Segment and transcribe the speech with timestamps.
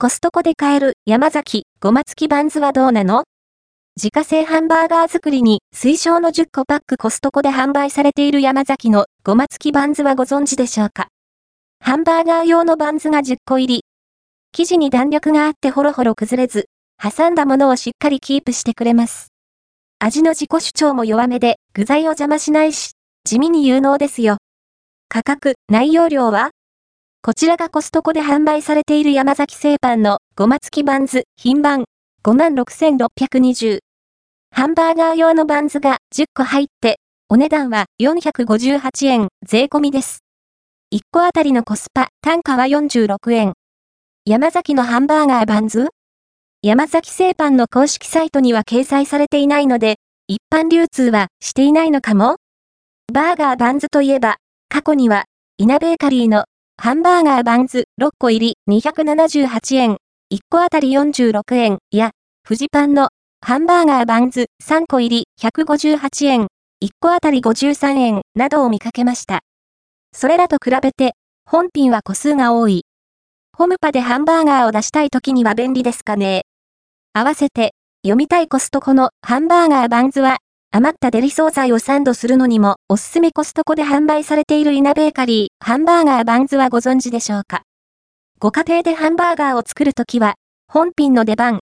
[0.00, 3.24] コストコで買える山崎ごま付きバンズはどうなの？
[3.96, 11.08] 自家製ハンバーガー作りに推奨の10個パックコストコで販売されている山崎のごま付きバンズはご存知でしょうか？
[11.80, 13.84] ハンバーガー用のバンズが10個入り。
[14.52, 16.66] 生地に弾力があってほろほろ崩れず、
[17.02, 19.32] 挟んだものをしっかりキープしてくれます。
[19.98, 22.92] 味の自己主張も弱めで、具材を邪魔しないし、
[23.24, 24.36] 地味に有能ですよ。
[25.08, 26.50] 価格、内容量は？
[27.20, 31.84] こちらがコストコで販売されている山崎製パンのごま付きバンズ、品番、
[32.22, 33.80] 56,620。
[34.54, 40.20] ハンバーガー用のバンズが10個入って、お値段は458円税込みです。
[40.94, 43.54] 1個あたりのコスパ、単価は46円。
[44.24, 45.88] 山崎のハンバーガーバンズ？
[46.62, 49.96] 山崎製パンの公式サイトには掲載されていないので、
[50.28, 52.36] 一般流通はしていないのかも？
[53.12, 54.36] バーガーバンズといえば、
[54.68, 55.24] 過去には、
[55.58, 56.44] イナベーカリーの
[56.80, 59.96] ハンバーガーバンズ6個入り278円、
[60.32, 62.12] 1個あたり46円や、
[62.46, 63.08] フジパンの
[63.44, 66.46] ハンバーガーバンズ3個入り158円、
[66.80, 69.40] 1個あたり53円などを見かけました。
[70.12, 72.84] それらと比べて、本品は個数が多い。
[73.56, 76.42] ホムパでハンバーガーを出したい時には便利ですかね。
[77.12, 77.72] 合わせて、
[78.04, 80.38] 読みたいコストコのハンバーガーバンズは、
[80.70, 87.62] 余ったデリ惣菜をサンドするのにもおすすめコストコで販売されているイナベーカリー、ハンバーガーバンズはご存知でしょうか？
[88.38, 90.34] ご家庭でハンバーガーを作るときは、
[90.70, 91.60] 本品の出番。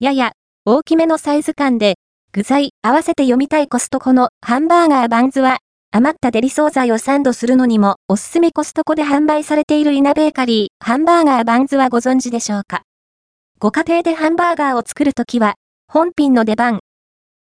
[0.00, 0.32] やや、
[0.66, 1.94] 大きめのサイズ感で、
[2.32, 5.56] 具材、合わせて読みたいコストコのハンバーガーバンズは、
[5.92, 12.82] 余ったデリ惣菜をサンドするのにもおすすめコストコで販売されているイナベーカリー、ハンバーガーバンズはご存知でしょうか？
[13.58, 15.54] ご家庭でハンバーガーを作るときは、
[15.88, 16.80] 本品の出番。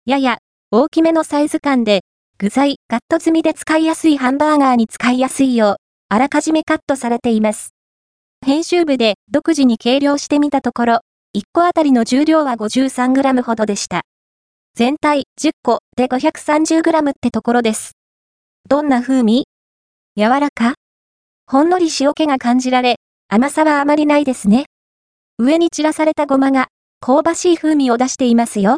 [0.05, 0.39] やや、
[0.73, 2.03] 大きめのサイズ感で、
[2.39, 5.77] 具材、カット済みで使いやすいハンバーガーに使いやすいよう、
[6.11, 7.75] あらかじめカットされています。
[8.47, 11.01] 編集部で独自に計量してみたところ、
[11.37, 14.03] 1個あたりの重量は 53g ほどでした。
[14.77, 17.97] 全体10個で 530g ってところです。
[18.69, 19.47] どんな風味？
[20.17, 20.75] 柔らか？
[21.49, 24.67] ほんのり塩気が感じられ、甘さはあまりないですね。
[25.37, 26.69] 上に散らされたごまが、
[27.01, 28.77] 香ばしい風味を出していますよ。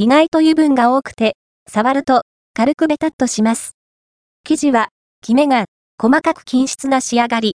[0.00, 1.34] 意外と油分が多くて、
[1.68, 2.22] 触ると、
[2.54, 3.72] 軽くベタっとします。
[4.44, 4.90] 生地は、
[5.22, 5.64] キメが、
[6.00, 7.46] 細かく均質な仕上がり。